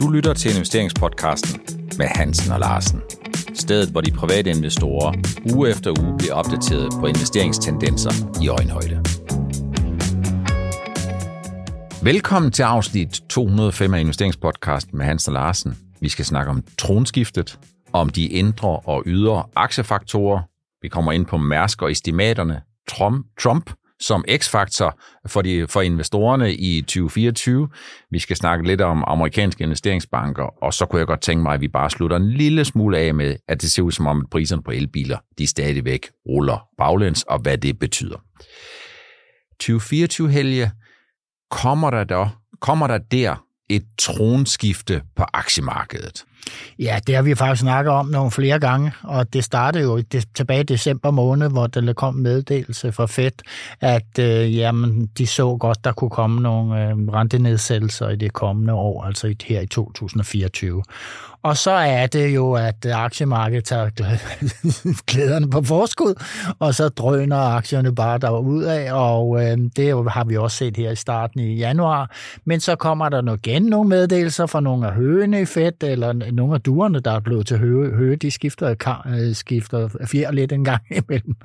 [0.00, 1.60] Du lytter til investeringspodcasten
[1.98, 3.02] med Hansen og Larsen.
[3.54, 5.14] Stedet, hvor de private investorer
[5.54, 9.04] uge efter uge bliver opdateret på investeringstendenser i øjenhøjde.
[12.02, 15.78] Velkommen til afsnit 205 af investeringspodcasten med Hansen og Larsen.
[16.00, 17.58] Vi skal snakke om tronskiftet,
[17.92, 20.40] om de indre og ydre aktiefaktorer.
[20.82, 23.70] Vi kommer ind på Mærsk og estimaterne, Trump, Trump
[24.00, 27.68] som x-faktor for, de, for investorerne i 2024.
[28.10, 31.60] Vi skal snakke lidt om amerikanske investeringsbanker, og så kunne jeg godt tænke mig, at
[31.60, 34.30] vi bare slutter en lille smule af med, at det ser ud som om, at
[34.30, 38.16] priserne på elbiler, de stadigvæk ruller baglæns, og hvad det betyder.
[39.62, 40.70] 2024-helge,
[41.50, 46.24] kommer der, der, kommer der der et tronskifte på aktiemarkedet?
[46.78, 50.02] Ja, det har vi faktisk snakket om nogle flere gange, og det startede jo
[50.34, 53.30] tilbage i december måned, hvor der kom meddelelse fra Fed,
[53.80, 58.72] at øh, jamen, de så godt, der kunne komme nogle øh, rentenedsættelser i det kommende
[58.72, 60.82] år, altså her i 2024.
[61.42, 63.90] Og så er det jo, at aktiemarkedet tager
[65.10, 66.14] glæderne på forskud,
[66.58, 70.90] og så drøner aktierne bare derud af, og øh, det har vi også set her
[70.90, 72.10] i starten i januar.
[72.44, 76.54] Men så kommer der igen nogle meddelelser fra nogle af høne i Fed, eller nogle
[76.54, 80.30] af duerne, der er blevet til høge, høge de skifter, øh, kar, øh, skifter fjer
[80.30, 81.36] lidt en gang imellem.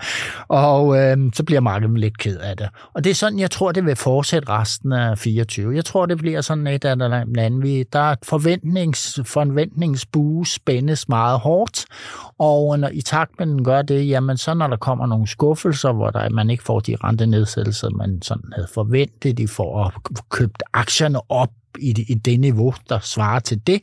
[0.48, 2.70] Og øh, så bliver markedet lidt ked af det.
[2.94, 5.76] Og det er sådan, jeg tror, det vil fortsætte resten af 24.
[5.76, 7.94] Jeg tror, det bliver sådan et eller andet.
[7.94, 11.86] Der er forventnings, forventningsbue spændes meget hårdt,
[12.40, 15.92] og når, i takt med den gør det, jamen så når der kommer nogle skuffelser,
[15.92, 19.94] hvor der, man ikke får de rentenedsættelser, man sådan havde forventet, de får
[20.30, 23.82] købt aktierne op i det, i det niveau, der svarer til det,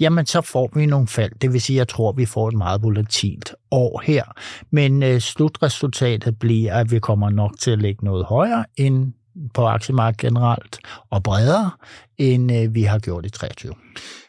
[0.00, 1.32] jamen så får vi nogle fald.
[1.40, 4.24] Det vil sige, at jeg tror, at vi får et meget volatilt år her.
[4.70, 9.12] Men øh, slutresultatet bliver, at vi kommer nok til at lægge noget højere end
[9.54, 10.78] på aktiemarkedet generelt,
[11.10, 11.70] og bredere,
[12.18, 13.74] end øh, vi har gjort i 23.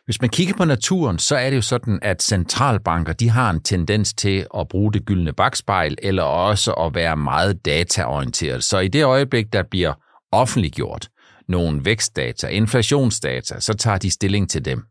[0.06, 3.62] Hvis man kigger på naturen, så er det jo sådan, at centralbanker de har en
[3.62, 8.64] tendens til at bruge det gyldne bagspejl, eller også at være meget dataorienteret.
[8.64, 9.94] Så i det øjeblik, der bliver
[10.32, 11.08] offentliggjort
[11.48, 14.84] nogle vækstdata, inflationsdata, så tager de stilling til dem.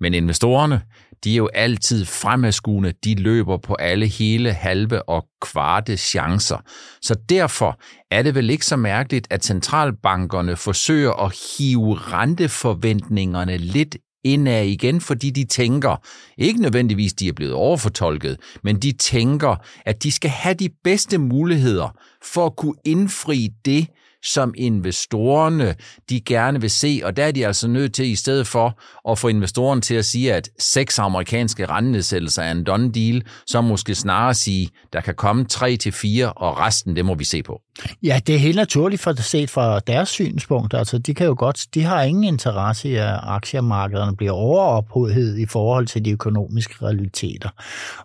[0.00, 0.82] Men investorerne,
[1.24, 6.58] de er jo altid fremadskuende, de løber på alle hele, halve og kvarte chancer.
[7.02, 13.96] Så derfor er det vel ikke så mærkeligt, at centralbankerne forsøger at hive renteforventningerne lidt
[14.24, 15.96] indad igen, fordi de tænker,
[16.38, 19.56] ikke nødvendigvis de er blevet overfortolket, men de tænker,
[19.86, 23.86] at de skal have de bedste muligheder for at kunne indfri det,
[24.24, 25.74] som investorerne
[26.08, 28.80] de gerne vil se, og der er de altså nødt til i stedet for
[29.10, 33.60] at få investorerne til at sige, at seks amerikanske rentenedsættelser er en done deal, så
[33.60, 37.42] måske snarere sige, der kan komme tre til fire, og resten, det må vi se
[37.42, 37.60] på.
[38.02, 40.74] Ja, det er helt naturligt for set fra deres synspunkt.
[40.74, 45.46] Altså, de kan jo godt, de har ingen interesse i, at aktiemarkederne bliver overophedet i
[45.46, 47.48] forhold til de økonomiske realiteter.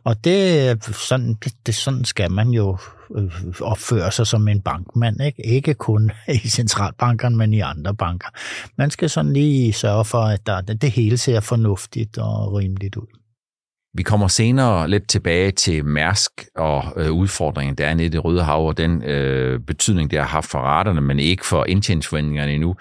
[0.03, 2.77] Og det, sådan, det, sådan skal man jo
[3.15, 5.45] øh, opføre sig som en bankmand, ikke?
[5.45, 6.11] ikke kun
[6.43, 8.29] i centralbankerne, men i andre banker.
[8.77, 13.22] Man skal sådan lige sørge for, at der, det hele ser fornuftigt og rimeligt ud.
[13.95, 18.25] Vi kommer senere lidt tilbage til Mærsk og øh, udfordringen, der er nede i det
[18.25, 22.51] Røde Hav, og den øh, betydning, det har haft for raterne, men ikke for indtjeningsforventningerne
[22.53, 22.75] endnu.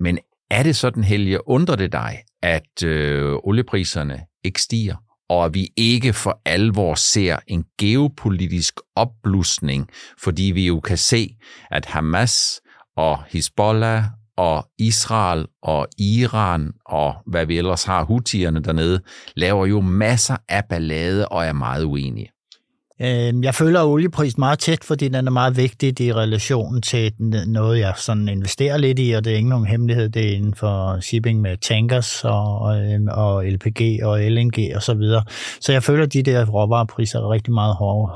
[0.00, 0.18] Men
[0.50, 4.96] er det sådan, Helge, undrer det dig, at øh, oliepriserne ikke stiger,
[5.28, 9.88] og at vi ikke for alvor ser en geopolitisk opblusning,
[10.18, 11.36] fordi vi jo kan se,
[11.70, 12.60] at Hamas
[12.96, 14.04] og Hezbollah
[14.36, 19.00] og Israel og Iran og hvad vi ellers har, hutierne dernede,
[19.34, 22.30] laver jo masser af ballade og er meget uenige.
[23.00, 27.12] Øhm, jeg følger olieprisen meget tæt, fordi den er meget vigtig i relation til
[27.46, 30.54] noget, jeg sådan investerer lidt i, og det er ikke nogen hemmelighed, det er inden
[30.54, 35.24] for shipping med tankers og, øhm, og LPG og LNG og så videre.
[35.60, 38.12] Så jeg føler, de der råvarepriser rigtig meget hårde,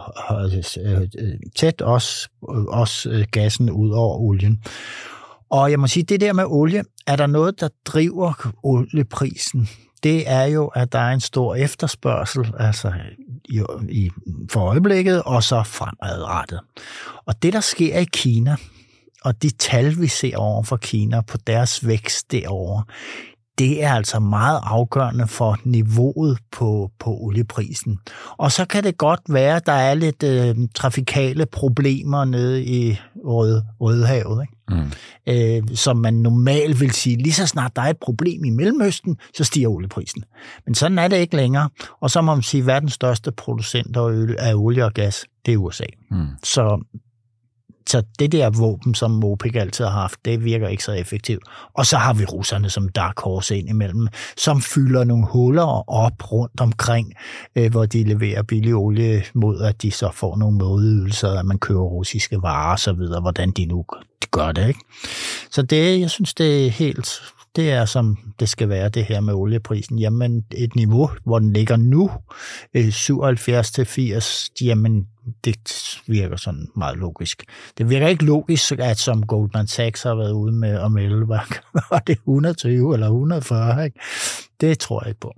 [0.84, 2.28] øh, øh, tæt, også,
[2.68, 4.62] også gassen ud over olien.
[5.50, 9.68] Og jeg må sige, det der med olie, er der noget, der driver olieprisen?
[10.02, 12.92] Det er jo, at der er en stor efterspørgsel, altså
[13.44, 14.10] i, i,
[14.50, 16.60] for øjeblikket, og så fremadrettet.
[17.26, 18.56] Og det, der sker i Kina,
[19.24, 22.84] og de tal, vi ser over for Kina på deres vækst derovre,
[23.60, 27.98] det er altså meget afgørende for niveauet på, på olieprisen.
[28.36, 32.98] Og så kan det godt være, at der er lidt øh, trafikale problemer nede i
[33.24, 34.54] Røde, Rødehavet, ikke?
[34.68, 34.92] Mm.
[35.26, 39.16] Øh, som man normalt vil sige, lige så snart der er et problem i Mellemøsten,
[39.36, 40.24] så stiger olieprisen.
[40.66, 41.68] Men sådan er det ikke længere.
[42.00, 43.96] Og så må man sige, at verdens største producent
[44.38, 45.84] af olie og gas, det er USA.
[46.10, 46.26] Mm.
[46.42, 46.84] Så
[47.90, 51.42] så det der våben, som OPEC altid har haft, det virker ikke så effektivt.
[51.74, 56.32] Og så har vi russerne som dark horse ind imellem, som fylder nogle huller op
[56.32, 57.14] rundt omkring,
[57.56, 61.58] øh, hvor de leverer billig olie mod, at de så får nogle modydelser, at man
[61.58, 63.84] køber russiske varer og så videre, hvordan de nu
[64.30, 64.68] gør det.
[64.68, 64.80] Ikke?
[65.50, 67.22] Så det, jeg synes, det er helt
[67.56, 69.98] det er som det skal være, det her med olieprisen.
[69.98, 72.10] Jamen et niveau, hvor den ligger nu,
[72.74, 75.06] øh, 77 til 80, jamen
[75.44, 75.56] det
[76.06, 77.44] virker sådan meget logisk.
[77.78, 81.28] Det virker ikke logisk, at som Goldman Sachs har været ude med at melde,
[81.90, 84.00] var det 120 eller 140, ikke?
[84.60, 85.32] Det tror jeg ikke på.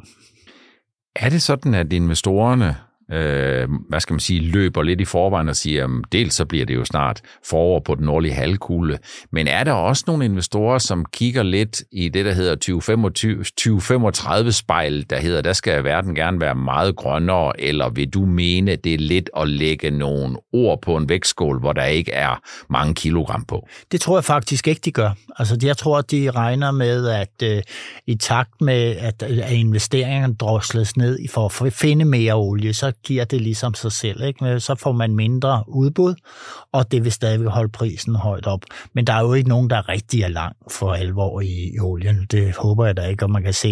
[1.16, 2.76] Er det sådan, at investorerne
[3.12, 6.66] øh, hvad skal man sige, løber lidt i forvejen og siger, at dels så bliver
[6.66, 8.98] det jo snart forår på den nordlige halvkugle,
[9.30, 15.06] men er der også nogle investorer, som kigger lidt i det, der hedder 2035 spejl,
[15.10, 18.98] der hedder, der skal verden gerne være meget grønnere, eller vil du mene, det er
[18.98, 23.68] lidt at lægge nogle ord på en vægtskål, hvor der ikke er mange kilogram på?
[23.92, 25.10] Det tror jeg faktisk ikke, de gør.
[25.38, 27.62] Altså, jeg tror, de regner med, at øh,
[28.06, 32.92] i takt med, at, øh, at investeringerne drosles ned for at finde mere olie, så
[33.04, 34.22] giver det ligesom sig selv.
[34.22, 34.60] Ikke?
[34.60, 36.14] Så får man mindre udbud,
[36.72, 38.64] og det vil stadigvæk holde prisen højt op.
[38.92, 42.26] Men der er jo ikke nogen, der rigtig er lang for alvor i, i olien.
[42.30, 43.68] Det håber jeg da ikke, og man kan se,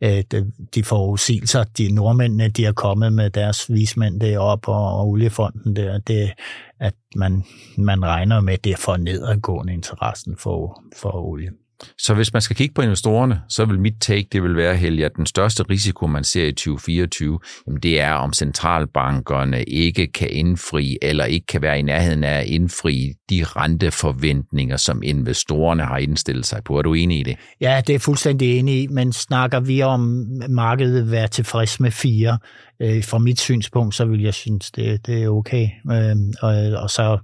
[0.00, 0.44] at øh,
[0.74, 5.98] de forudsigelser, de nordmændene, de er kommet med deres vismænd deroppe og, og oliefonden der,
[5.98, 6.32] det,
[6.80, 7.44] at man,
[7.78, 11.50] man regner med, at det er for nedadgående interessen for, for olie.
[11.98, 15.04] Så hvis man skal kigge på investorerne, så vil mit take, det vil være, Helge,
[15.04, 20.30] at den største risiko, man ser i 2024, jamen det er, om centralbankerne ikke kan
[20.30, 25.98] indfri, eller ikke kan være i nærheden af at indfri de renteforventninger, som investorerne har
[25.98, 26.78] indstillet sig på.
[26.78, 27.36] Er du enig i det?
[27.60, 32.38] Ja, det er fuldstændig enig i, men snakker vi om markedet være tilfreds med fire,
[32.82, 35.68] øh, fra mit synspunkt, så vil jeg synes, det, det er okay.
[35.92, 37.18] Øh, og, og så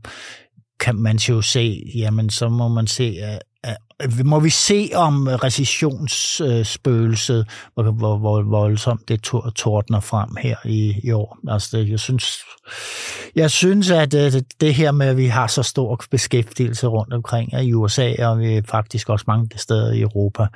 [0.81, 3.19] kan man jo se, jamen så må man se,
[3.67, 3.73] Øh,
[4.25, 7.45] må vi se om øh, recessionsspøgelset, øh,
[7.75, 9.23] hvor, hvor, hvor voldsomt det
[9.55, 11.39] tordner frem her i, i år.
[11.49, 12.39] Altså, det, jeg synes,
[13.37, 17.65] jeg synes, at det, det her med, at vi har så stor beskæftigelse rundt omkring
[17.65, 20.47] i USA, og vi faktisk også mange steder i Europa,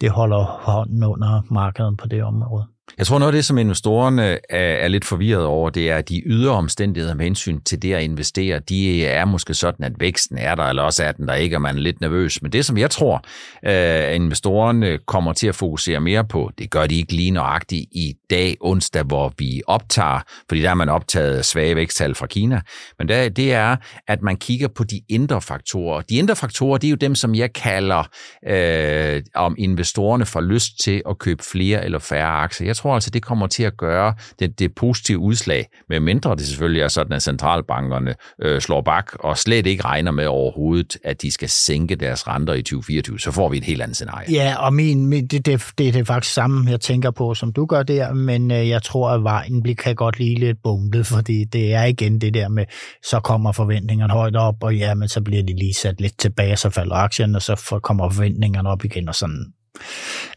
[0.00, 2.66] det holder hånden under markedet på det område.
[2.98, 6.22] Jeg tror, noget af det, som investorerne er, lidt forvirret over, det er, at de
[6.26, 10.54] ydre omstændigheder med hensyn til det at investere, de er måske sådan, at væksten er
[10.54, 12.42] der, eller også er den der ikke, og man er lidt nervøs.
[12.42, 13.24] Men det, som jeg tror,
[13.62, 18.14] at investorerne kommer til at fokusere mere på, det gør de ikke lige nøjagtigt i
[18.30, 22.60] dag, onsdag, hvor vi optager, fordi der er man optaget svage væksttal fra Kina,
[22.98, 23.76] men det er,
[24.08, 26.00] at man kigger på de indre faktorer.
[26.00, 28.02] De indre faktorer, det er jo dem, som jeg kalder,
[28.46, 32.66] øh, om investorerne får lyst til at købe flere eller færre aktier.
[32.66, 36.46] Jeg tror altså, det kommer til at gøre det, det positive udslag, med mindre det
[36.46, 41.22] selvfølgelig er sådan, at centralbankerne øh, slår bak og slet ikke regner med overhovedet, at
[41.22, 43.18] de skal sænke deres renter i 2024.
[43.18, 44.32] Så får vi et helt andet scenarie.
[44.32, 47.52] Ja, og min, min, det, det, det, det er faktisk samme, jeg tænker på, som
[47.52, 51.44] du gør der, men øh, jeg tror, at vejen kan godt lige lidt bumpet, fordi
[51.44, 52.64] det er igen det der med,
[53.04, 56.56] så kommer forventningerne højt op, og ja, men så bliver de lige sat lidt tilbage,
[56.56, 59.52] så falder aktien, og så kommer forventningerne op igen, og sådan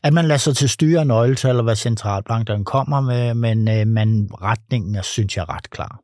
[0.03, 4.30] at man lader sig til styre nøgletal, og hvad centralbanken kommer med, men, øh, men
[4.41, 6.00] retningen er, synes jeg, ret klar.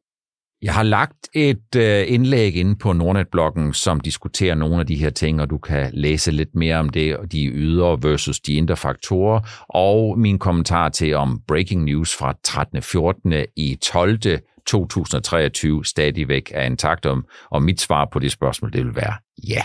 [0.61, 5.09] Jeg har lagt et øh, indlæg inde på Nordnet-bloggen, som diskuterer nogle af de her
[5.09, 8.77] ting, og du kan læse lidt mere om det, og de ydre versus de indre
[8.77, 12.81] faktorer, og min kommentar til om breaking news fra 13.
[12.81, 13.33] 14.
[13.55, 14.19] i 12.
[14.67, 19.13] 2023 stadigvæk er intakt om, og mit svar på det spørgsmål, det vil være
[19.47, 19.61] ja.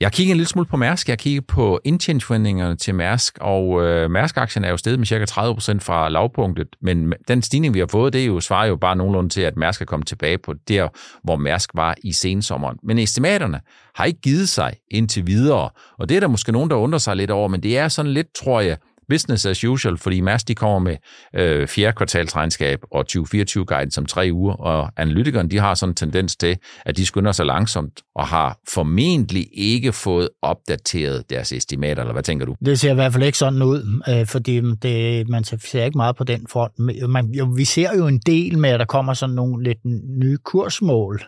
[0.00, 1.08] Jeg kigger en lille smule på Mærsk.
[1.08, 5.78] Jeg kigger på indtjeningsforventningerne til Mærsk, og øh, Mærsk-aktien er jo steget med cirka 30%
[5.78, 9.30] fra lavpunktet, men den stigning, vi har fået, det er jo, svarer jo bare nogenlunde
[9.30, 10.88] til, at Mærsk er kommet tilbage på der,
[11.24, 12.78] hvor Mærsk var i sensommeren.
[12.82, 13.60] Men estimaterne
[13.94, 17.16] har ikke givet sig indtil videre, og det er der måske nogen, der undrer sig
[17.16, 18.76] lidt over, men det er sådan lidt, tror jeg,
[19.08, 20.96] business as usual, fordi Mærsk de kommer med
[21.34, 25.94] øh, fjerde kvartalsregnskab og 2024 guiden som tre uger, og analytikerne de har sådan en
[25.94, 32.02] tendens til, at de skynder sig langsomt og har formentlig ikke fået opdateret deres estimater,
[32.02, 32.54] eller hvad tænker du?
[32.64, 35.98] Det ser i hvert fald ikke sådan ud, øh, fordi mm, det, man ser ikke
[35.98, 36.72] meget på den front.
[37.02, 39.78] Øh, man, jo, vi ser jo en del med, at der kommer sådan nogle lidt
[40.20, 41.22] nye kursmål,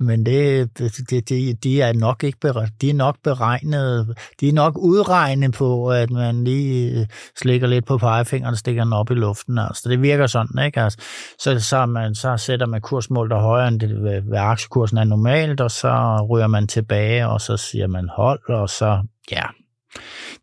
[0.00, 4.52] men det, det, det, de er nok ikke beregnet, de er nok beregnet, de er
[4.52, 7.06] nok udregnet på, at man lige øh,
[7.38, 9.58] slikker lidt på pegefingeren og stikker den op i luften.
[9.58, 10.80] Altså, det virker sådan, ikke?
[10.80, 10.98] Altså,
[11.38, 15.04] så, så, man, så sætter man kursmål, der højere end det, hvad, hvad aktiekursen er
[15.04, 19.42] normalt, og så ryger man tilbage, og så siger man hold, og så, ja,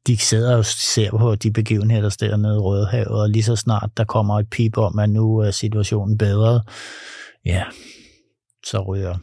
[0.08, 3.56] de sidder og ser på de begivenheder, der står nede i Rødehavet, og lige så
[3.56, 6.62] snart der kommer et pip om, at nu er situationen bedre,
[7.46, 7.64] ja,
[8.66, 9.16] så ryger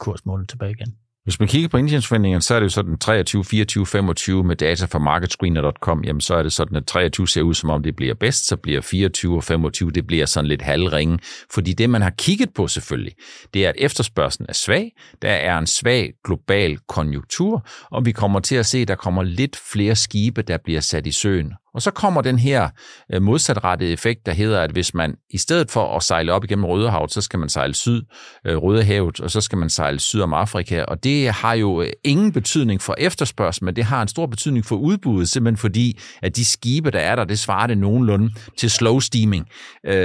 [0.00, 1.05] kursmålet tilbage igen.
[1.26, 4.84] Hvis man kigger på indtjeningsforventningerne, så er det jo sådan 23, 24, 25 med data
[4.84, 8.14] fra marketscreener.com, jamen så er det sådan, at 23 ser ud som om det bliver
[8.14, 11.18] bedst, så bliver 24 og 25, det bliver sådan lidt halvringe.
[11.54, 13.12] Fordi det, man har kigget på selvfølgelig,
[13.54, 14.92] det er, at efterspørgselen er svag,
[15.22, 19.22] der er en svag global konjunktur, og vi kommer til at se, at der kommer
[19.22, 21.52] lidt flere skibe, der bliver sat i søen.
[21.76, 22.68] Og så kommer den her
[23.12, 26.64] øh, modsatrettede effekt, der hedder, at hvis man i stedet for at sejle op igennem
[26.64, 28.02] Rødehavet, så skal man sejle syd,
[28.46, 30.82] øh, Rødehavet, og så skal man sejle syd om Afrika.
[30.82, 34.66] Og det har jo øh, ingen betydning for efterspørgsel, men det har en stor betydning
[34.66, 38.70] for udbuddet, simpelthen fordi, at de skibe, der er der, det svarer det nogenlunde til
[38.70, 39.46] slow steaming.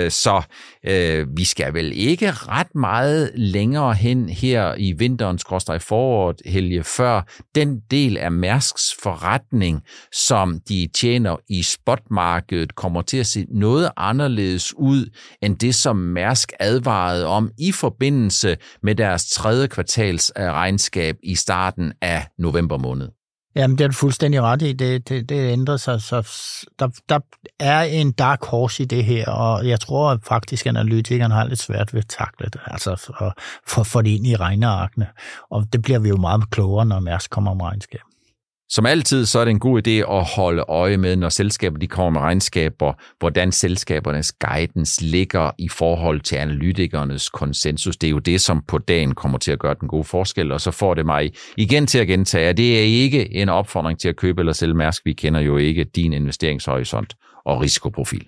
[0.10, 0.42] Så
[1.36, 7.22] vi skal vel ikke ret meget længere hen her i vinterens i foråret, Helge, før
[7.56, 13.90] den del af Mærsks forretning, som de tjener i spotmarkedet kommer til at se noget
[13.98, 15.10] anderledes ud
[15.42, 21.36] end det, som Mærsk advarede om i forbindelse med deres tredje kvartals øh, regnskab i
[21.36, 23.10] starten af november måned.
[23.56, 24.74] Jamen, det er du fuldstændig ret i.
[24.74, 26.02] Det, det, det ændrer sig.
[26.02, 26.22] Så
[26.80, 27.20] der, der
[27.60, 31.60] er en dark horse i det her, og jeg tror faktisk, at analytikerne har lidt
[31.60, 33.34] svært ved at takle det, altså for,
[33.68, 35.08] for, for det ind i regnearkene.
[35.50, 38.02] Og det bliver vi jo meget klogere, når Mærsk kommer om regnskab.
[38.74, 41.88] Som altid, så er det en god idé at holde øje med, når selskaber de
[41.88, 47.98] kommer med regnskaber, hvordan selskabernes guidance ligger i forhold til analytikernes konsensus.
[47.98, 50.62] Det er jo det, som på dagen kommer til at gøre den gode forskel, og
[50.62, 54.10] så får det mig igen til at gentage, at det er ikke en opfordring til
[54.10, 55.06] at købe eller sælge Mærsk.
[55.06, 58.26] Vi kender jo ikke din investeringshorisont og risikoprofil.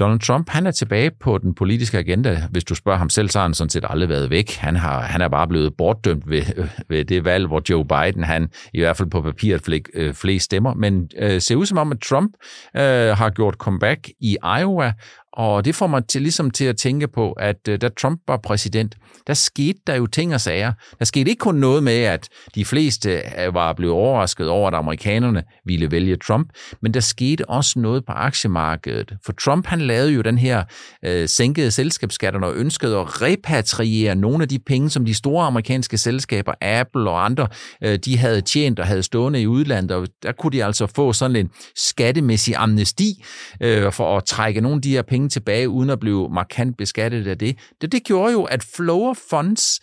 [0.00, 2.42] Donald Trump, han er tilbage på den politiske agenda.
[2.50, 4.56] Hvis du spørger ham selv, så har han sådan set aldrig været væk.
[4.56, 6.42] Han, har, han er bare blevet bortdømt ved,
[6.88, 10.44] ved det valg, hvor Joe Biden, han i hvert fald på papiret fik øh, flest
[10.44, 10.74] stemmer.
[10.74, 12.32] Men øh, ser ud som om, at Trump
[12.76, 12.82] øh,
[13.16, 14.92] har gjort comeback i Iowa,
[15.36, 18.36] og det får mig til, ligesom til at tænke på, at øh, da Trump var
[18.36, 20.72] præsident, der skete der jo ting og sager.
[20.98, 24.74] Der skete ikke kun noget med, at de fleste øh, var blevet overrasket over, at
[24.74, 26.48] amerikanerne ville vælge Trump,
[26.82, 29.12] men der skete også noget på aktiemarkedet.
[29.26, 30.64] For Trump han lavede jo den her
[31.04, 35.98] øh, sænkede selskabsskatter og ønskede at repatriere nogle af de penge, som de store amerikanske
[35.98, 37.48] selskaber, Apple og andre,
[37.84, 39.90] øh, de havde tjent og havde stående i udlandet.
[39.90, 43.24] Og der kunne de altså få sådan en skattemæssig amnesti
[43.60, 46.76] øh, for at trække nogle af de her penge penge tilbage, uden at blive markant
[46.76, 47.56] beskattet af det.
[47.80, 49.80] Det, det gjorde jo, at flow of funds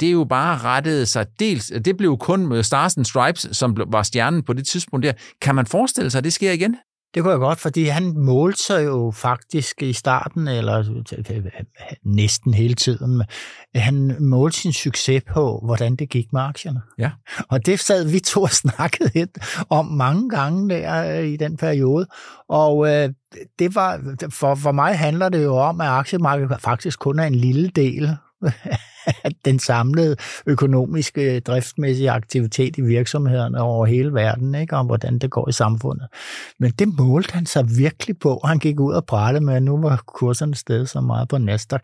[0.00, 3.76] det er jo bare rettet sig dels, det blev kun med Stars and Stripes, som
[3.86, 5.12] var stjernen på det tidspunkt der.
[5.40, 6.76] Kan man forestille sig, at det sker igen?
[7.14, 11.02] Det kunne jeg godt, fordi han målte sig jo faktisk i starten, eller
[12.04, 13.22] næsten hele tiden,
[13.74, 16.80] han målte sin succes på, hvordan det gik med aktierne.
[16.98, 17.10] Ja.
[17.48, 19.26] Og det sad vi to og snakkede
[19.70, 22.06] om mange gange der øh, i den periode.
[22.48, 23.10] Og øh,
[23.58, 27.34] det var, for, for mig handler det jo om, at aktiemarkedet faktisk kun er en
[27.34, 28.16] lille del
[29.44, 34.76] den samlede økonomiske, øh, driftsmæssige aktivitet i virksomhederne over hele verden, ikke?
[34.76, 36.08] om hvordan det går i samfundet.
[36.58, 38.40] Men det målte han sig virkelig på.
[38.44, 41.82] Han gik ud og prale med, at nu var kurserne stedet så meget på Nasdaq.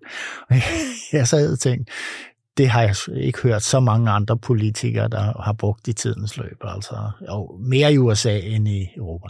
[1.12, 1.92] jeg sad og tænkte,
[2.56, 6.58] det har jeg ikke hørt så mange andre politikere, der har brugt i tidens løb.
[6.62, 9.28] Altså, jo, mere i USA end i Europa.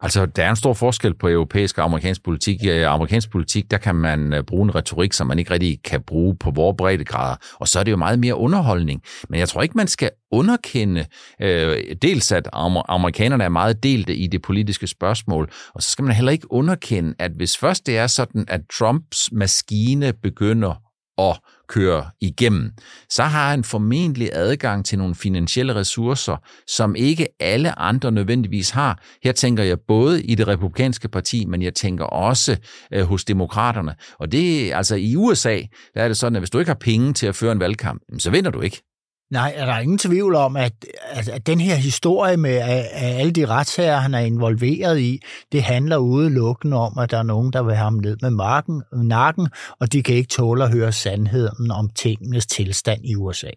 [0.00, 2.62] Altså, der er en stor forskel på europæisk og amerikansk politik.
[2.62, 5.82] I øh, amerikansk politik, der kan man øh, bruge en retorik, som man ikke rigtig
[5.82, 7.36] kan bruge på vores breddegrader.
[7.60, 9.02] Og så er det jo meget mere underholdning.
[9.28, 11.06] Men jeg tror ikke, man skal underkende
[11.42, 12.48] øh, dels, at
[12.88, 17.14] amerikanerne er meget delte i det politiske spørgsmål, og så skal man heller ikke underkende,
[17.18, 20.82] at hvis først det er sådan, at Trumps maskine begynder
[21.18, 22.72] at kører igennem,
[23.10, 29.02] så har han formentlig adgang til nogle finansielle ressourcer, som ikke alle andre nødvendigvis har.
[29.24, 32.56] Her tænker jeg både i det republikanske parti, men jeg tænker også
[32.92, 33.94] øh, hos demokraterne.
[34.18, 35.60] Og det altså i USA,
[35.94, 38.02] der er det sådan, at hvis du ikke har penge til at føre en valgkamp,
[38.18, 38.82] så vinder du ikke.
[39.30, 43.16] Nej, er der ingen tvivl om, at, at, at den her historie med at, at
[43.16, 45.20] alle de retssager, han er involveret i,
[45.52, 48.82] det handler udelukkende om, at der er nogen, der vil have ham ned med marken,
[48.92, 49.48] nakken,
[49.80, 53.50] og de kan ikke tåle at høre sandheden om tingenes tilstand i USA.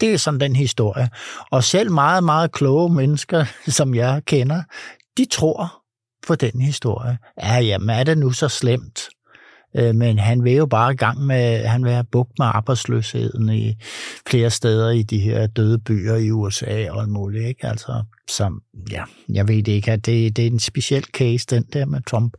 [0.00, 1.08] Det er sådan den historie.
[1.50, 3.44] Og selv meget, meget kloge mennesker,
[3.78, 4.62] som jeg kender,
[5.16, 5.82] de tror
[6.26, 7.18] på den historie.
[7.42, 9.08] Ja, jamen er det nu så slemt?
[9.76, 13.48] Øh, men han vil jo bare i gang med, han vil have bugt med arbejdsløsheden
[13.48, 13.74] i
[14.26, 17.66] flere steder i de her døde byer i USA og alt muligt, ikke?
[17.66, 21.86] Altså, som, ja, jeg ved ikke, at det, det er en speciel case, den der
[21.86, 22.36] med Trump,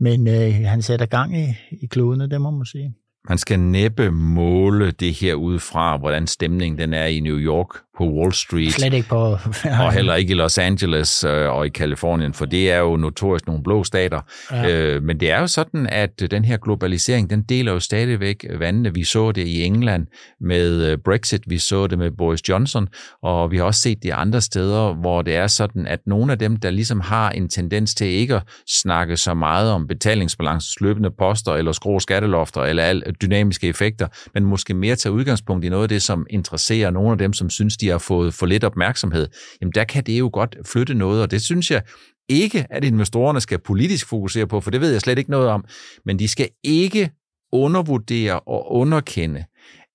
[0.00, 1.46] men øh, han sætter gang i,
[1.82, 2.94] i klodene, det må man sige.
[3.28, 7.68] Man skal næppe måle det her ud fra, hvordan stemningen den er i New York
[8.00, 8.72] på Wall Street.
[8.72, 9.38] Slet ikke på...
[9.84, 13.46] og heller ikke i Los Angeles øh, og i Kalifornien, for det er jo notorisk
[13.46, 14.20] nogle blå stater.
[14.52, 14.70] Ja.
[14.70, 18.94] Øh, men det er jo sådan, at den her globalisering, den deler jo stadigvæk vandene.
[18.94, 20.06] Vi så det i England
[20.40, 22.88] med øh, Brexit, vi så det med Boris Johnson,
[23.22, 26.38] og vi har også set det andre steder, hvor det er sådan, at nogle af
[26.38, 31.10] dem, der ligesom har en tendens til ikke at snakke så meget om betalingsbalance, løbende
[31.18, 35.82] poster eller skrå skattelofter eller alle dynamiske effekter, men måske mere tage udgangspunkt i noget
[35.82, 39.28] af det, som interesserer nogle af dem, som synes, de har fået for lidt opmærksomhed,
[39.60, 41.82] jamen der kan det jo godt flytte noget, og det synes jeg
[42.28, 45.64] ikke, at investorerne skal politisk fokusere på, for det ved jeg slet ikke noget om,
[46.04, 47.10] men de skal ikke
[47.52, 49.44] undervurdere og underkende,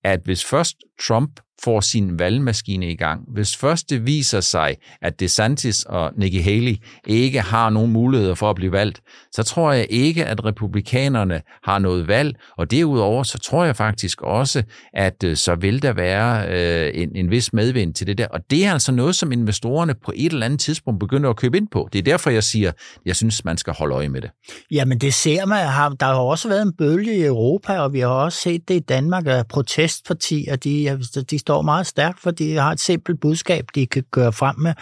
[0.03, 0.75] at hvis først
[1.07, 3.21] Trump får sin valgmaskine i gang.
[3.27, 6.75] Hvis først det viser sig, at DeSantis og Nikki Haley
[7.07, 11.79] ikke har nogen muligheder for at blive valgt, så tror jeg ikke, at republikanerne har
[11.79, 16.47] noget valg, og derudover så tror jeg faktisk også, at øh, så vil der være
[16.49, 19.93] øh, en, en vis medvind til det der, og det er altså noget, som investorerne
[20.05, 21.89] på et eller andet tidspunkt begynder at købe ind på.
[21.93, 22.71] Det er derfor, jeg siger,
[23.05, 24.29] jeg synes, man skal holde øje med det.
[24.71, 25.57] Jamen det ser man.
[25.99, 28.79] Der har også været en bølge i Europa, og vi har også set det i
[28.79, 30.99] Danmark, at protestpartier, de,
[31.31, 34.73] de står meget stærkt, fordi de har et simpelt budskab, de kan gøre frem med.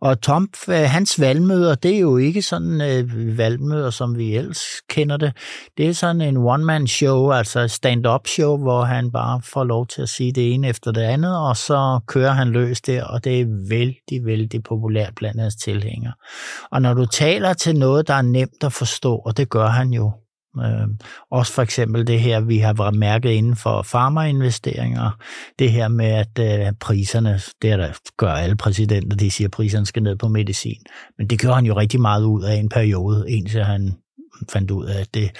[0.00, 4.62] Og Trump, øh, hans valgmøder, det er jo ikke sådan øh, valgmøder, som vi ellers
[4.88, 5.32] kender det.
[5.76, 10.32] Det er sådan en one-man-show, altså stand-up-show, hvor han bare får lov til at sige
[10.32, 14.26] det ene efter det andet, og så kører han løs der, og det er vældig,
[14.26, 16.12] vældig populært blandt hans tilhængere.
[16.70, 19.90] Og når du taler til noget, der er nemt at forstå, og det gør han
[19.90, 20.12] jo,
[20.58, 20.88] Øh,
[21.30, 25.10] også for eksempel det her, vi har mærket inden for farmainvesteringer,
[25.58, 29.52] det her med, at øh, priserne, det er der gør alle præsidenter, de siger, at
[29.52, 30.82] priserne skal ned på medicin.
[31.18, 33.94] Men det gør han jo rigtig meget ud af en periode, indtil han
[34.52, 35.30] fandt ud af, at det,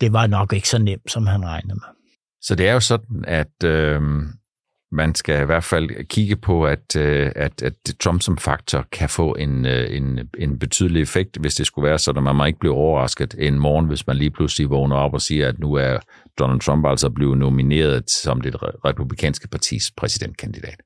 [0.00, 2.02] det var nok ikke så nemt, som han regnede med.
[2.42, 4.00] Så det er jo sådan, at øh,
[4.92, 9.08] man skal i hvert fald kigge på, at, øh, at, at Trump som faktor kan
[9.08, 12.44] få en, øh, en, en betydelig effekt, hvis det skulle være sådan, at man må
[12.44, 15.74] ikke blive overrasket en morgen, hvis man lige pludselig vågner op og siger, at nu
[15.74, 15.98] er
[16.38, 20.76] Donald Trump altså blevet nomineret som det republikanske partis præsidentkandidat.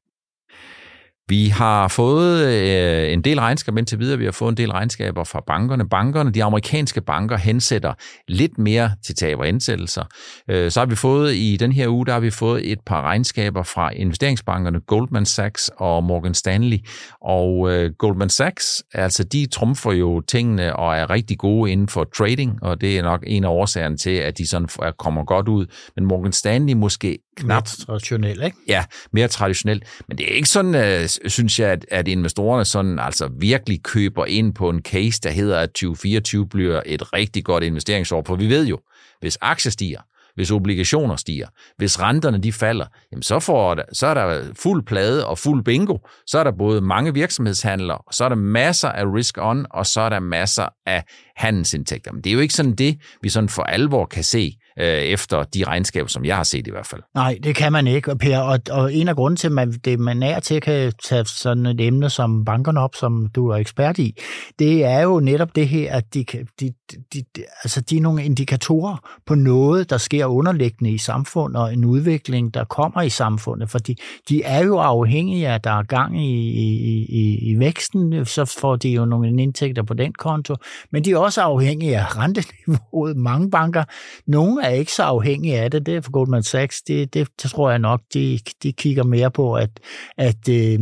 [1.29, 4.19] Vi har fået øh, en del regnskaber indtil videre.
[4.19, 5.89] Vi har fået en del regnskaber fra bankerne.
[5.89, 7.95] Bankerne, de amerikanske banker, hensætter
[8.29, 10.05] lidt mere til tab og indsættelser.
[10.51, 13.03] Øh, så har vi fået i den her uge, der har vi fået et par
[13.03, 16.79] regnskaber fra investeringsbankerne Goldman Sachs og Morgan Stanley.
[17.21, 22.05] Og øh, Goldman Sachs, altså de trumfer jo tingene og er rigtig gode inden for
[22.17, 25.67] trading, og det er nok en af årsagerne til, at de sådan kommer godt ud.
[25.97, 27.49] Men Morgan Stanley måske knap...
[27.49, 28.57] Mere traditionel, ikke?
[28.69, 29.83] Ja, mere traditionel.
[30.09, 34.27] Men det er ikke sådan, øh, synes jeg, at, at investorerne sådan altså virkelig køber
[34.27, 38.23] ind på en case, der hedder, at 2024 bliver et rigtig godt investeringsår.
[38.27, 38.79] For vi ved jo,
[39.21, 40.01] hvis aktier stiger,
[40.37, 41.47] hvis obligationer stiger,
[41.77, 45.65] hvis renterne de falder, jamen så, får der, så er der fuld plade og fuld
[45.65, 45.99] bingo.
[46.27, 50.01] Så er der både mange virksomhedshandlere, så er der masser af risk on, og så
[50.01, 51.05] er der masser af
[51.37, 52.13] handelsindtægter.
[52.13, 55.43] Men det er jo ikke sådan det, vi sådan for alvor kan se øh, efter
[55.43, 57.03] de regnskaber, som jeg har set i hvert fald.
[57.15, 58.39] Nej, det kan man ikke, Per.
[58.39, 61.67] Og, og en af grunden til, at man, det, man er til kan tage sådan
[61.67, 64.21] et emne som bankerne op, som du er ekspert i,
[64.59, 66.25] det er jo netop det her, at de,
[66.61, 66.73] de,
[67.15, 71.73] de, de, altså de er nogle indikatorer på noget, der sker underliggende i samfundet, og
[71.73, 75.83] en udvikling, der kommer i samfundet, fordi de er jo afhængige af, at der er
[75.83, 80.57] gang i, i, i, i væksten, så får de jo nogle indtægter på den konto,
[80.93, 83.17] men de er også afhængige af renteniveauet.
[83.17, 83.85] Mange banker,
[84.27, 85.87] nogle er ikke så afhængig af det.
[85.87, 86.83] Det er for Goldman Sachs.
[86.83, 89.81] Det, det, det tror jeg nok, de, de kigger mere på, at,
[90.19, 90.79] at øh,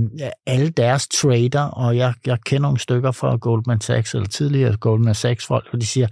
[0.47, 5.15] alle deres trader, og jeg, jeg kender nogle stykker fra Goldman Sachs, eller tidligere Goldman
[5.15, 6.07] Sachs folk, og de siger,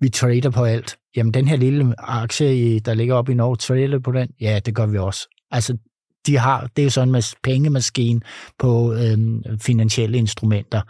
[0.00, 0.96] vi trader på alt.
[1.16, 4.28] Jamen, den her lille aktie, der ligger op i Norge, trader på den?
[4.40, 5.28] Ja, det gør vi også.
[5.50, 5.76] Altså,
[6.26, 8.20] de har, det er jo sådan en pengemaskine
[8.58, 9.18] på øh,
[9.60, 10.80] finansielle instrumenter,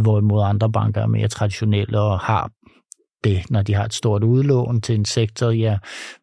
[0.00, 2.50] hvorimod andre banker er mere traditionelle og har
[3.24, 5.78] det, når de har et stort udlån til en sektor, ja,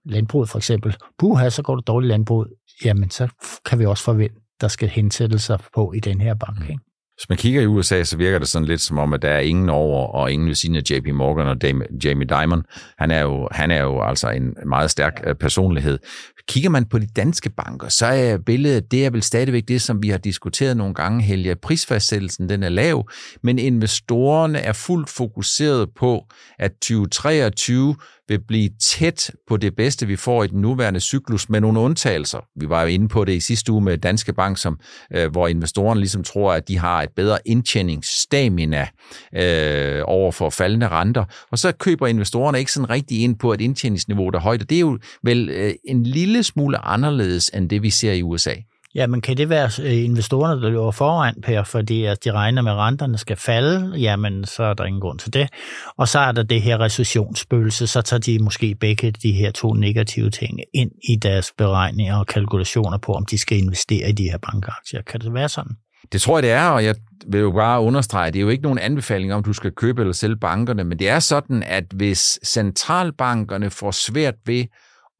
[0.06, 0.96] landbruget for eksempel.
[1.20, 2.48] Puha, så går det dårligt landbrug.
[2.86, 3.28] Jamen, så
[3.66, 6.60] kan vi også forvente, der skal hensættelser på i den her bank.
[6.60, 6.66] Mm.
[6.70, 6.93] Ikke?
[7.16, 9.40] Hvis man kigger i USA, så virker det sådan lidt som om, at der er
[9.40, 11.58] ingen over og ingen ved siden af JP Morgan og
[12.04, 12.64] Jamie Dimon.
[12.98, 16.00] Han er jo, han er jo altså en meget stærk øh, personlighed.
[16.48, 20.04] Kigger man på de danske banker, så er billedet, det er vel stadigvæk det, som
[20.04, 21.56] vi har diskuteret nogle gange, Helge.
[21.56, 23.10] Prisfastsættelsen, den er lav,
[23.44, 26.24] men investorerne er fuldt fokuseret på,
[26.60, 27.96] at 2023
[28.28, 32.40] vil blive tæt på det bedste, vi får i den nuværende cyklus, med nogle undtagelser.
[32.56, 34.80] Vi var jo inde på det i sidste uge med Danske Bank, som,
[35.14, 38.88] øh, hvor investorerne ligesom tror, at de har et bedre indtjeningsstamina
[39.36, 41.26] øh, over for faldende renter.
[41.52, 44.62] Og så køber investorerne ikke sådan rigtig ind på et indtjeningsniveau, der er højt.
[44.62, 48.22] Og det er jo vel øh, en lille smule anderledes end det, vi ser i
[48.22, 48.54] USA.
[48.96, 52.72] Jamen, kan det være øh, investorerne, der løber foran, Per, fordi at de regner med,
[52.72, 53.96] at renterne skal falde?
[53.98, 55.50] Jamen, så er der ingen grund til det.
[55.98, 59.74] Og så er der det her recessionsspøgelse, så tager de måske begge de her to
[59.74, 64.24] negative ting ind i deres beregninger og kalkulationer på, om de skal investere i de
[64.24, 65.02] her bankaktier.
[65.02, 65.72] Kan det være sådan?
[66.12, 66.96] Det tror jeg, det er, og jeg
[67.28, 70.14] vil jo bare understrege, det er jo ikke nogen anbefaling om, du skal købe eller
[70.14, 74.66] sælge bankerne, men det er sådan, at hvis centralbankerne får svært ved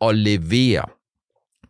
[0.02, 0.86] at levere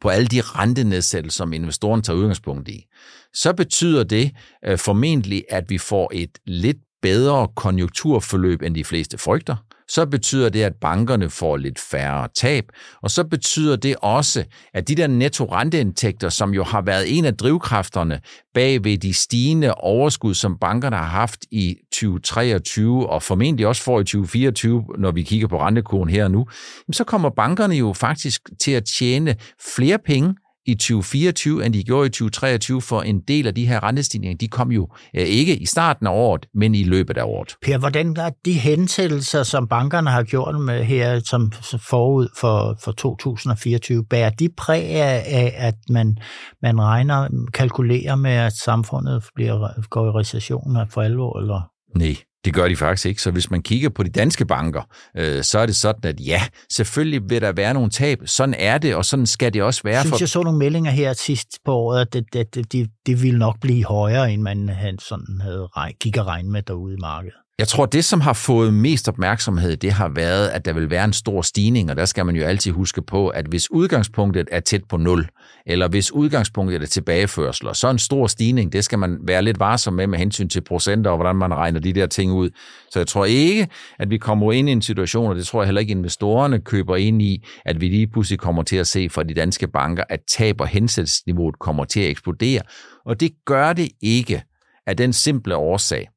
[0.03, 2.85] på alle de rentenedsættelser, som investoren tager udgangspunkt i,
[3.33, 4.31] så betyder det
[4.65, 9.55] øh, formentlig, at vi får et lidt bedre konjunkturforløb, end de fleste frygter
[9.87, 12.65] så betyder det, at bankerne får lidt færre tab,
[13.01, 14.43] og så betyder det også,
[14.73, 18.19] at de der netto-renteindtægter, som jo har været en af drivkræfterne
[18.53, 23.99] bag ved de stigende overskud, som bankerne har haft i 2023 og formentlig også får
[23.99, 26.45] i 2024, når vi kigger på rentekurven her og nu,
[26.91, 29.35] så kommer bankerne jo faktisk til at tjene
[29.75, 33.83] flere penge i 2024, end de gjorde i 2023, for en del af de her
[33.83, 37.55] rentestigninger, de kom jo ikke i starten af året, men i løbet af året.
[37.61, 41.51] Per, hvordan er de hensættelser, som bankerne har gjort med her, som
[41.89, 46.17] forud for, for 2024, bærer de præg af, at man,
[46.61, 51.61] man regner, kalkulerer med, at samfundet bliver, går i recession for alvor, eller?
[51.97, 52.15] Nej,
[52.45, 53.21] det gør de faktisk ikke.
[53.21, 54.81] Så hvis man kigger på de danske banker,
[55.17, 58.19] øh, så er det sådan, at ja, selvfølgelig vil der være nogle tab.
[58.25, 59.93] Sådan er det, og sådan skal det også være.
[59.93, 60.21] Jeg synes, for...
[60.21, 63.59] jeg så nogle meldinger her sidst på året, at det, det, det, det, ville nok
[63.61, 67.42] blive højere, end man havde, sådan havde gik at regne med derude i markedet.
[67.59, 71.05] Jeg tror, det, som har fået mest opmærksomhed, det har været, at der vil være
[71.05, 74.59] en stor stigning, og der skal man jo altid huske på, at hvis udgangspunktet er
[74.59, 75.27] tæt på nul,
[75.65, 79.93] eller hvis udgangspunktet er tilbageførsler, så en stor stigning, det skal man være lidt varsom
[79.93, 82.49] med med hensyn til procenter og hvordan man regner de der ting ud.
[82.91, 83.67] Så jeg tror ikke,
[83.99, 86.95] at vi kommer ind i en situation, og det tror jeg heller ikke investorerne køber
[86.95, 90.19] ind i, at vi lige pludselig kommer til at se fra de danske banker, at
[90.31, 92.61] tab- og hensættelsesniveauet kommer til at eksplodere.
[93.05, 94.43] Og det gør det ikke
[94.87, 96.07] af den simple årsag,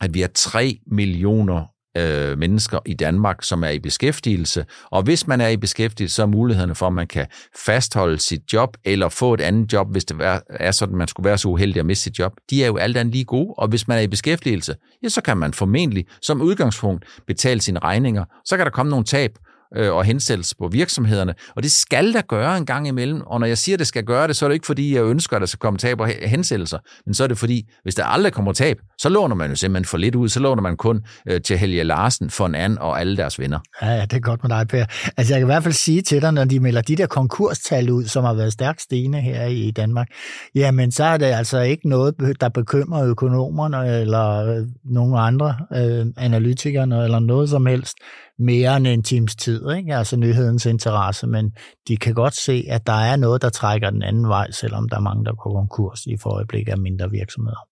[0.00, 1.64] at vi er 3 millioner
[1.96, 4.64] øh, mennesker i Danmark, som er i beskæftigelse.
[4.90, 8.52] Og hvis man er i beskæftigelse, så er mulighederne for, at man kan fastholde sit
[8.52, 10.16] job eller få et andet job, hvis det
[10.50, 12.32] er sådan, at man skulle være så uheldig at miste sit job.
[12.50, 15.20] De er jo alt andet lige gode, og hvis man er i beskæftigelse, ja, så
[15.20, 18.24] kan man formentlig som udgangspunkt betale sine regninger.
[18.44, 19.30] Så kan der komme nogle tab,
[19.76, 21.34] øh, og hensættelse på virksomhederne.
[21.56, 23.20] Og det skal der gøre en gang imellem.
[23.20, 25.04] Og når jeg siger, at det skal gøre det, så er det ikke fordi, jeg
[25.04, 26.78] ønsker, at der skal komme tab og hensættelser.
[27.06, 29.84] Men så er det fordi, hvis der aldrig kommer tab, så låner man jo simpelthen
[29.84, 30.28] for lidt ud.
[30.28, 33.58] Så låner man kun øh, til Helge Larsen, for en anden og alle deres venner.
[33.82, 34.84] Ja, ja, det er godt med dig, Per.
[35.16, 37.90] Altså, jeg kan i hvert fald sige til dig, når de melder de der konkurstal
[37.90, 40.06] ud, som har været stærkt stigende her i Danmark,
[40.54, 46.06] jamen, så er det altså ikke noget, der bekymrer økonomerne eller øh, nogen andre øh,
[46.16, 47.96] analytikerne eller noget som helst
[48.38, 49.94] mere end en times tid, ikke?
[49.94, 51.50] altså nyhedens interesse, men
[51.88, 54.96] de kan godt se, at der er noget, der trækker den anden vej, selvom der
[54.96, 57.68] er mange, der går konkurs i for øjeblikket af mindre virksomheder.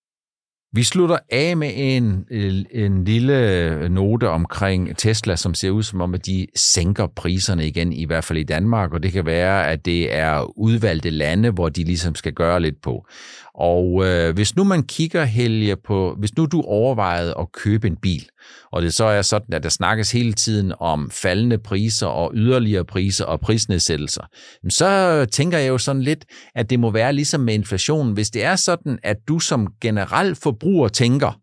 [0.72, 6.00] Vi slutter af med en, øh, en lille note omkring Tesla, som ser ud som
[6.00, 9.70] om, at de sænker priserne igen, i hvert fald i Danmark, og det kan være,
[9.70, 13.06] at det er udvalgte lande, hvor de ligesom skal gøre lidt på.
[13.54, 17.96] Og øh, hvis nu man kigger, Helge, på, hvis nu du overvejede at købe en
[17.96, 18.28] bil,
[18.72, 22.84] og det så er sådan, at der snakkes hele tiden om faldende priser og yderligere
[22.84, 24.22] priser og prisnedsættelser,
[24.68, 28.14] så tænker jeg jo sådan lidt, at det må være ligesom med inflationen.
[28.14, 31.40] Hvis det er sådan, at du som generel forbruger tænker,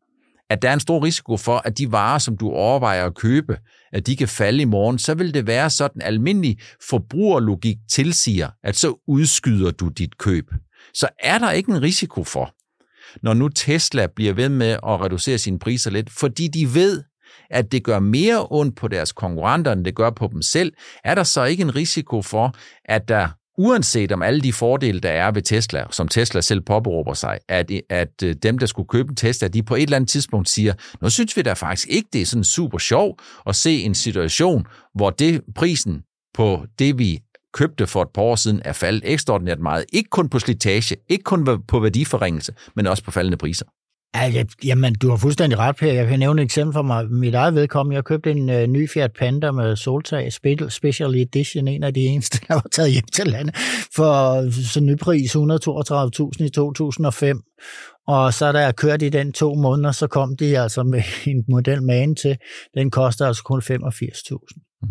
[0.49, 3.57] at der er en stor risiko for, at de varer, som du overvejer at købe,
[3.93, 6.57] at de kan falde i morgen, så vil det være sådan, at almindelig
[6.89, 10.45] forbrugerlogik tilsiger, at så udskyder du dit køb.
[10.93, 12.53] Så er der ikke en risiko for,
[13.21, 17.03] når nu Tesla bliver ved med at reducere sine priser lidt, fordi de ved,
[17.49, 20.73] at det gør mere ondt på deres konkurrenter, end det gør på dem selv,
[21.03, 25.09] er der så ikke en risiko for, at der uanset om alle de fordele, der
[25.09, 29.09] er ved Tesla, som Tesla selv påberåber sig, at, at øh, dem, der skulle købe
[29.09, 32.09] en Tesla, de på et eller andet tidspunkt siger, nu synes vi da faktisk ikke,
[32.13, 36.01] det er sådan super sjov at se en situation, hvor det prisen
[36.33, 37.19] på det, vi
[37.53, 39.85] købte for et par år siden, er faldet ekstraordinært meget.
[39.93, 43.65] Ikke kun på slitage, ikke kun på værdiforringelse, men også på faldende priser.
[44.15, 45.93] Ja, jamen, du har fuldstændig ret, Per.
[45.93, 47.11] Jeg kan nævne et eksempel for mig.
[47.11, 50.33] Mit eget vedkommende, jeg købte en uh, ny Fiat Panda med soltag,
[50.69, 53.55] Special Edition, en af de eneste, der var taget hjem til landet,
[53.95, 57.41] for så nypris 132.000 i 2005.
[58.07, 61.43] Og så da jeg kørte i den to måneder, så kom de altså med en
[61.49, 62.37] model med til.
[62.73, 64.79] Den koster altså kun 85.000.
[64.81, 64.87] Mm.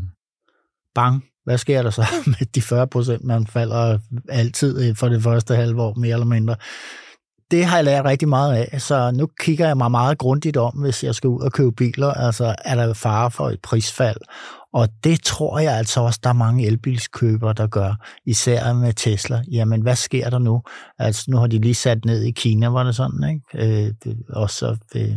[0.94, 1.24] Bang.
[1.44, 5.56] Hvad sker der så med de 40 procent, man falder altid øh, for det første
[5.56, 6.56] halve år, mere eller mindre?
[7.52, 10.72] det har jeg lært rigtig meget af, så nu kigger jeg mig meget grundigt om,
[10.74, 12.12] hvis jeg skal ud og købe biler.
[12.12, 14.16] Altså, er der fare for et prisfald?
[14.72, 17.94] Og det tror jeg altså også, der er mange elbilskøbere, der gør,
[18.26, 19.42] især med Tesla.
[19.50, 20.62] Jamen, hvad sker der nu?
[20.98, 23.86] Altså, nu har de lige sat ned i Kina, var det sådan, ikke?
[23.86, 25.16] Øh, og så øh,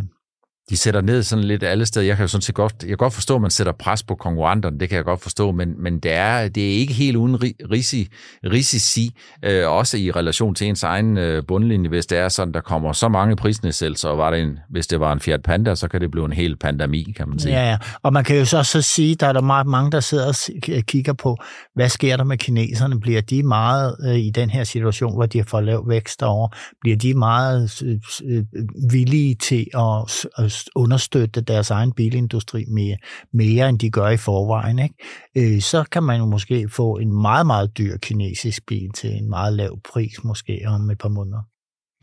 [0.70, 2.06] de sætter ned sådan lidt alle steder.
[2.06, 4.16] Jeg kan jo sådan set godt, jeg kan godt forstå, at man sætter pres på
[4.16, 7.44] konkurrenterne, det kan jeg godt forstå, men, men det, er, det er ikke helt uden
[7.72, 8.08] risi,
[8.44, 9.12] risici,
[9.44, 12.94] øh, også i relation til ens egen øh, bundlinje, hvis det er sådan, der kommer
[12.94, 16.02] så mange prisnedsættelser, og var det en, hvis det var en Fiat Panda, så kan
[16.02, 17.56] det blive en hel pandemi, kan man sige.
[17.56, 17.78] Ja, ja.
[18.04, 20.86] og man kan jo så, så sige, der er der meget mange, der sidder og
[20.86, 21.38] kigger på,
[21.76, 23.00] hvad sker der med kineserne?
[23.00, 26.48] Bliver de meget øh, i den her situation, hvor de har fået lav vækst over,
[26.82, 28.44] bliver de meget øh, øh
[28.92, 32.98] villige til at, at understøtte deres egen bilindustri mere,
[33.34, 34.96] mere end de gør i forvejen, ikke?
[35.36, 39.30] Øh, så kan man jo måske få en meget, meget dyr kinesisk bil til en
[39.30, 41.55] meget lav pris, måske om et par måneder.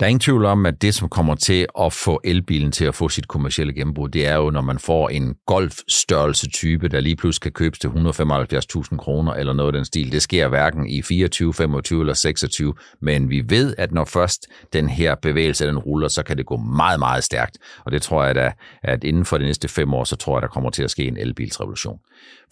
[0.02, 2.94] Der er ingen tvivl om, at det, som kommer til at få elbilen til at
[2.94, 7.16] få sit kommercielle gennembrud, det er jo, når man får en golfstørrelse type, der lige
[7.16, 10.12] pludselig kan købes til 175.000 kroner eller noget af den stil.
[10.12, 14.88] Det sker hverken i 24, 25 eller 26, men vi ved, at når først den
[14.88, 17.58] her bevægelse den ruller, så kan det gå meget, meget stærkt.
[17.84, 20.42] Og det tror jeg da, at inden for de næste fem år, så tror jeg,
[20.42, 21.98] der kommer til at ske en elbilsrevolution.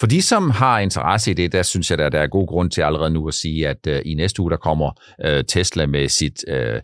[0.01, 2.71] For de, som har interesse i det, der synes jeg, der, der er god grund
[2.71, 4.91] til allerede nu at sige, at øh, i næste uge, der kommer
[5.25, 6.81] øh, Tesla med sit øh,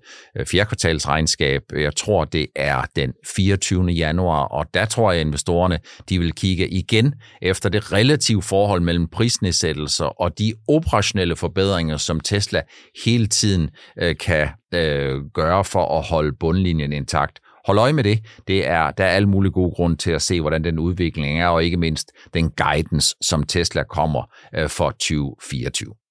[0.56, 1.62] fjerdekvartalsregnskab.
[1.72, 3.86] Jeg tror, det er den 24.
[3.86, 8.80] januar, og der tror jeg, at investorerne de vil kigge igen efter det relative forhold
[8.80, 12.62] mellem prisnedsættelser og de operationelle forbedringer, som Tesla
[13.04, 17.40] hele tiden øh, kan uh, gøre for at holde bundlinjen intakt.
[17.66, 18.18] Hold øje med det.
[18.48, 21.48] det er, der er alle mulige gode grunde til at se, hvordan den udvikling er,
[21.48, 24.22] og ikke mindst den guidance, som Tesla kommer
[24.54, 26.05] øh, for 2024.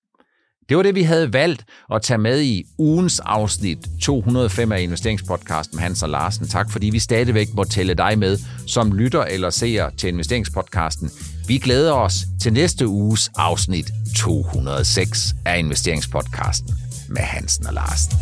[0.69, 5.75] Det var det, vi havde valgt at tage med i ugens afsnit 205 af investeringspodcasten
[5.75, 6.47] med Hans og Larsen.
[6.47, 11.11] Tak fordi vi stadigvæk må tælle dig med som lytter eller seer til Investeringspodcasten.
[11.47, 16.75] Vi glæder os til næste uges afsnit 206 af Investeringspodcasten
[17.09, 18.17] med Hansen og Larsen.